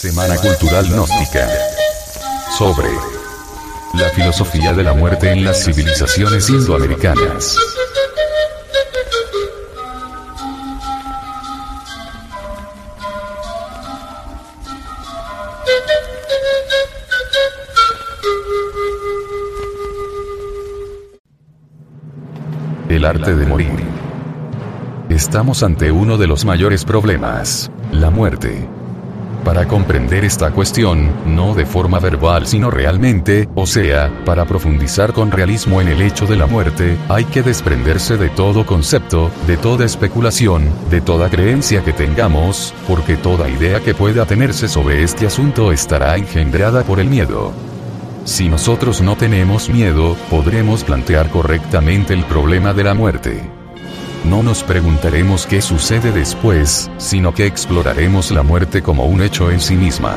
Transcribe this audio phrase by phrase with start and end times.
[0.00, 1.46] Semana Cultural Gnóstica.
[2.56, 2.88] Sobre
[3.92, 7.58] la filosofía de la muerte en las civilizaciones indoamericanas.
[22.88, 23.84] El arte de morir.
[25.10, 28.79] Estamos ante uno de los mayores problemas, la muerte.
[29.44, 35.30] Para comprender esta cuestión, no de forma verbal sino realmente, o sea, para profundizar con
[35.30, 39.86] realismo en el hecho de la muerte, hay que desprenderse de todo concepto, de toda
[39.86, 45.72] especulación, de toda creencia que tengamos, porque toda idea que pueda tenerse sobre este asunto
[45.72, 47.52] estará engendrada por el miedo.
[48.24, 53.59] Si nosotros no tenemos miedo, podremos plantear correctamente el problema de la muerte.
[54.24, 59.60] No nos preguntaremos qué sucede después, sino que exploraremos la muerte como un hecho en
[59.60, 60.16] sí misma.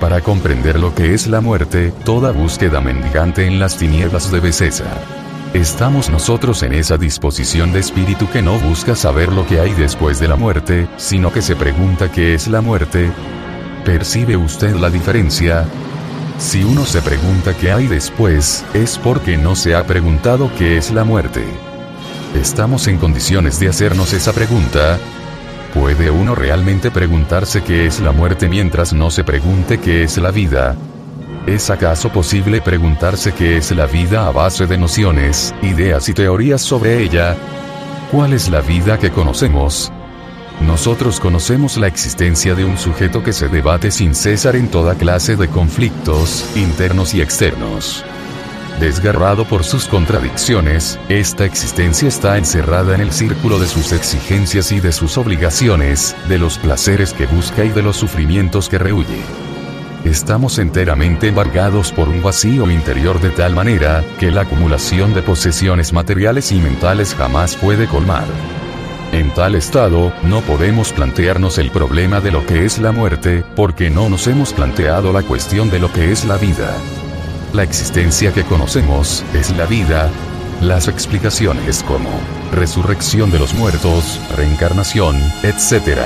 [0.00, 4.96] Para comprender lo que es la muerte, toda búsqueda mendigante en las tinieblas debe cesar.
[5.52, 10.20] Estamos nosotros en esa disposición de espíritu que no busca saber lo que hay después
[10.20, 13.10] de la muerte, sino que se pregunta qué es la muerte.
[13.84, 15.66] ¿Percibe usted la diferencia?
[16.38, 20.92] Si uno se pregunta qué hay después, es porque no se ha preguntado qué es
[20.92, 21.42] la muerte.
[22.40, 25.00] ¿Estamos en condiciones de hacernos esa pregunta?
[25.74, 30.30] ¿Puede uno realmente preguntarse qué es la muerte mientras no se pregunte qué es la
[30.30, 30.76] vida?
[31.46, 36.62] ¿Es acaso posible preguntarse qué es la vida a base de nociones, ideas y teorías
[36.62, 37.36] sobre ella?
[38.12, 39.90] ¿Cuál es la vida que conocemos?
[40.60, 45.34] Nosotros conocemos la existencia de un sujeto que se debate sin cesar en toda clase
[45.34, 48.04] de conflictos, internos y externos.
[48.80, 54.78] Desgarrado por sus contradicciones, esta existencia está encerrada en el círculo de sus exigencias y
[54.78, 59.20] de sus obligaciones, de los placeres que busca y de los sufrimientos que rehuye.
[60.04, 65.92] Estamos enteramente embargados por un vacío interior de tal manera, que la acumulación de posesiones
[65.92, 68.26] materiales y mentales jamás puede colmar.
[69.10, 73.90] En tal estado, no podemos plantearnos el problema de lo que es la muerte, porque
[73.90, 76.76] no nos hemos planteado la cuestión de lo que es la vida.
[77.54, 80.10] La existencia que conocemos es la vida.
[80.60, 82.10] Las explicaciones como
[82.52, 85.98] resurrección de los muertos, reencarnación, etc.,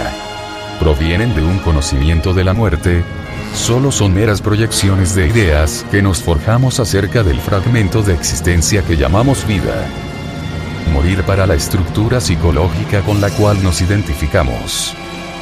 [0.78, 3.02] provienen de un conocimiento de la muerte,
[3.54, 8.96] solo son meras proyecciones de ideas que nos forjamos acerca del fragmento de existencia que
[8.96, 9.84] llamamos vida.
[10.92, 14.94] Morir para la estructura psicológica con la cual nos identificamos.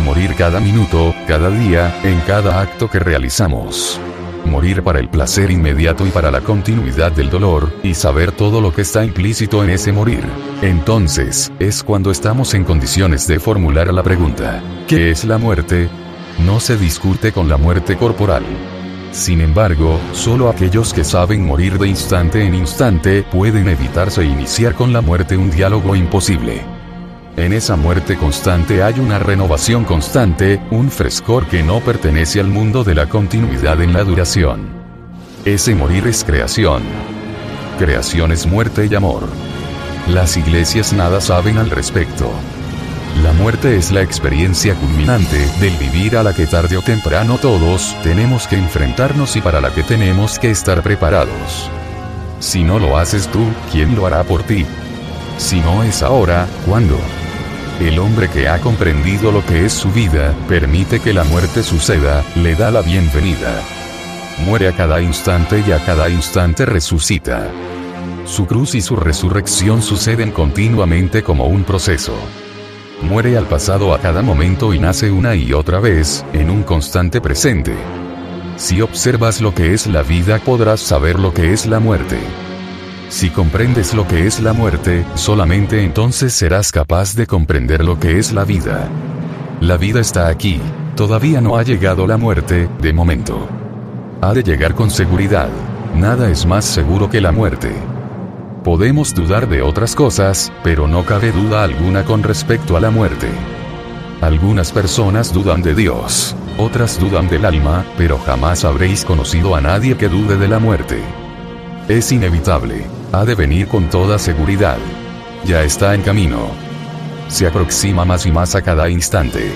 [0.03, 4.01] Morir cada minuto, cada día, en cada acto que realizamos
[4.45, 8.73] morir para el placer inmediato y para la continuidad del dolor, y saber todo lo
[8.73, 10.25] que está implícito en ese morir.
[10.63, 15.89] Entonces, es cuando estamos en condiciones de formular la pregunta, ¿qué es la muerte?
[16.45, 18.45] No se discute con la muerte corporal.
[19.13, 24.93] Sin embargo, solo aquellos que saben morir de instante en instante pueden evitarse iniciar con
[24.93, 26.80] la muerte un diálogo imposible.
[27.37, 32.85] En esa muerte constante hay una renovación constante, un frescor que no pertenece al mundo
[32.85, 34.69] de la continuidad en la duración.
[35.45, 36.83] Ese morir es creación.
[37.79, 39.23] Creación es muerte y amor.
[40.09, 42.31] Las iglesias nada saben al respecto.
[43.23, 47.97] La muerte es la experiencia culminante del vivir a la que tarde o temprano todos
[48.03, 51.71] tenemos que enfrentarnos y para la que tenemos que estar preparados.
[52.39, 54.67] Si no lo haces tú, ¿quién lo hará por ti?
[55.39, 56.99] Si no es ahora, ¿cuándo?
[57.81, 62.23] El hombre que ha comprendido lo que es su vida, permite que la muerte suceda,
[62.37, 63.59] le da la bienvenida.
[64.45, 67.51] Muere a cada instante y a cada instante resucita.
[68.27, 72.13] Su cruz y su resurrección suceden continuamente como un proceso.
[73.01, 77.23] Muere al pasado a cada momento y nace una y otra vez, en un constante
[77.23, 77.75] presente.
[78.57, 82.19] Si observas lo que es la vida podrás saber lo que es la muerte.
[83.11, 88.21] Si comprendes lo que es la muerte, solamente entonces serás capaz de comprender lo que
[88.21, 88.89] es la vida.
[89.61, 90.61] La vida está aquí,
[90.95, 93.49] todavía no ha llegado la muerte, de momento.
[94.21, 95.49] Ha de llegar con seguridad.
[95.97, 97.73] Nada es más seguro que la muerte.
[98.63, 103.27] Podemos dudar de otras cosas, pero no cabe duda alguna con respecto a la muerte.
[104.21, 109.97] Algunas personas dudan de Dios, otras dudan del alma, pero jamás habréis conocido a nadie
[109.97, 111.03] que dude de la muerte.
[111.89, 114.79] Es inevitable ha de venir con toda seguridad.
[115.45, 116.51] Ya está en camino.
[117.29, 119.53] Se aproxima más y más a cada instante.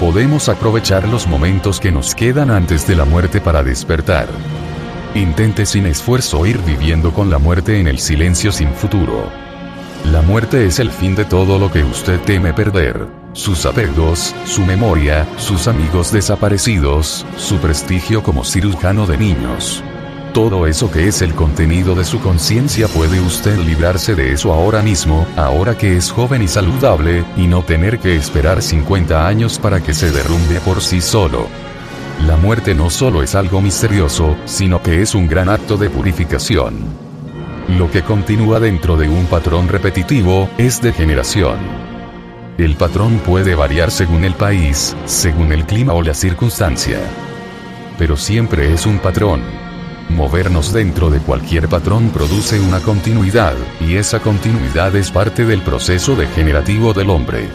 [0.00, 4.28] Podemos aprovechar los momentos que nos quedan antes de la muerte para despertar.
[5.14, 9.28] Intente sin esfuerzo ir viviendo con la muerte en el silencio sin futuro.
[10.12, 13.06] La muerte es el fin de todo lo que usted teme perder.
[13.32, 19.82] Sus apegos, su memoria, sus amigos desaparecidos, su prestigio como cirujano de niños.
[20.38, 24.82] Todo eso que es el contenido de su conciencia puede usted librarse de eso ahora
[24.82, 29.82] mismo, ahora que es joven y saludable, y no tener que esperar 50 años para
[29.82, 31.48] que se derrumbe por sí solo.
[32.24, 36.84] La muerte no solo es algo misterioso, sino que es un gran acto de purificación.
[37.76, 41.58] Lo que continúa dentro de un patrón repetitivo es degeneración.
[42.58, 47.00] El patrón puede variar según el país, según el clima o la circunstancia.
[47.98, 49.57] Pero siempre es un patrón.
[50.08, 56.16] Movernos dentro de cualquier patrón produce una continuidad, y esa continuidad es parte del proceso
[56.16, 57.48] degenerativo del hombre.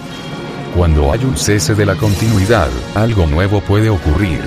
[0.75, 4.41] Cuando hay un cese de la continuidad, algo nuevo puede ocurrir.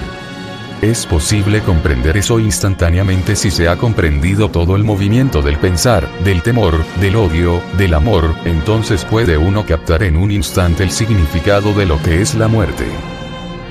[0.82, 6.42] Es posible comprender eso instantáneamente si se ha comprendido todo el movimiento del pensar, del
[6.42, 11.86] temor, del odio, del amor, entonces puede uno captar en un instante el significado de
[11.86, 12.84] lo que es la muerte.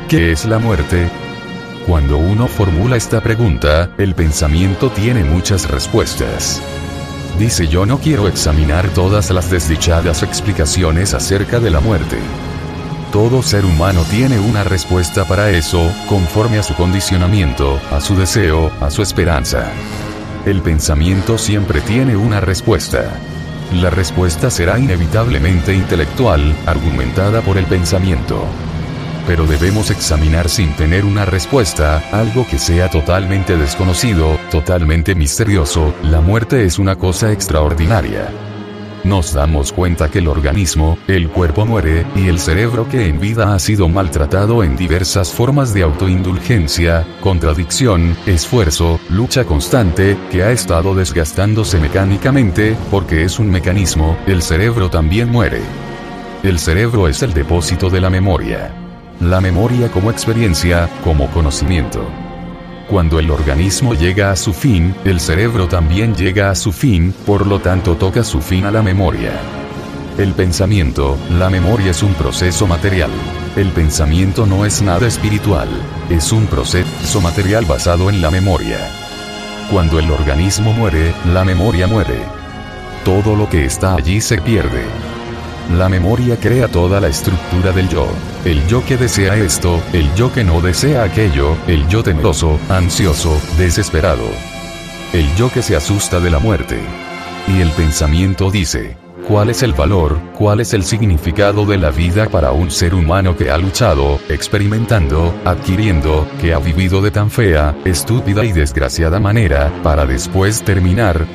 [0.09, 1.09] ¿Qué es la muerte?
[1.85, 6.59] Cuando uno formula esta pregunta, el pensamiento tiene muchas respuestas.
[7.37, 12.17] Dice yo no quiero examinar todas las desdichadas explicaciones acerca de la muerte.
[13.11, 18.71] Todo ser humano tiene una respuesta para eso, conforme a su condicionamiento, a su deseo,
[18.81, 19.71] a su esperanza.
[20.47, 23.11] El pensamiento siempre tiene una respuesta.
[23.73, 28.43] La respuesta será inevitablemente intelectual, argumentada por el pensamiento.
[29.27, 36.22] Pero debemos examinar sin tener una respuesta, algo que sea totalmente desconocido, totalmente misterioso, la
[36.22, 38.30] muerte es una cosa extraordinaria
[39.06, 43.54] nos damos cuenta que el organismo, el cuerpo muere, y el cerebro que en vida
[43.54, 50.95] ha sido maltratado en diversas formas de autoindulgencia, contradicción, esfuerzo, lucha constante, que ha estado
[50.95, 55.62] desgastándose mecánicamente, porque es un mecanismo, el cerebro también muere.
[56.44, 58.84] El cerebro es el depósito de la memoria.
[59.21, 62.06] La memoria como experiencia, como conocimiento.
[62.89, 67.47] Cuando el organismo llega a su fin, el cerebro también llega a su fin, por
[67.47, 69.31] lo tanto toca su fin a la memoria.
[70.17, 73.09] El pensamiento, la memoria es un proceso material.
[73.56, 75.69] El pensamiento no es nada espiritual,
[76.09, 78.79] es un proceso material basado en la memoria.
[79.71, 82.19] Cuando el organismo muere, la memoria muere.
[83.06, 84.83] Todo lo que está allí se pierde.
[85.77, 88.07] La memoria crea toda la estructura del yo.
[88.45, 93.42] El yo que desea esto, el yo que no desea aquello, el yo temeroso, ansioso,
[93.57, 94.27] desesperado.
[95.13, 96.77] El yo que se asusta de la muerte.
[97.47, 98.97] Y el pensamiento dice,
[99.27, 103.36] ¿cuál es el valor, cuál es el significado de la vida para un ser humano
[103.36, 109.74] que ha luchado, experimentando, adquiriendo, que ha vivido de tan fea, estúpida y desgraciada manera,
[109.81, 111.25] para después terminar?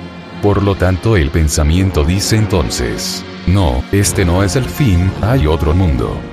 [0.43, 5.75] Por lo tanto el pensamiento dice entonces, no, este no es el fin, hay otro
[5.75, 6.30] mundo.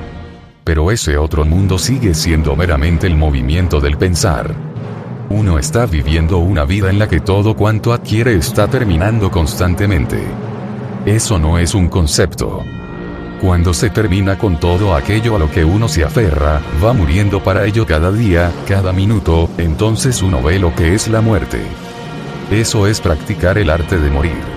[0.67, 4.53] Pero ese otro mundo sigue siendo meramente el movimiento del pensar.
[5.29, 10.21] Uno está viviendo una vida en la que todo cuanto adquiere está terminando constantemente.
[11.05, 12.65] Eso no es un concepto.
[13.39, 17.63] Cuando se termina con todo aquello a lo que uno se aferra, va muriendo para
[17.63, 21.61] ello cada día, cada minuto, entonces uno ve lo que es la muerte.
[22.51, 24.56] Eso es practicar el arte de morir.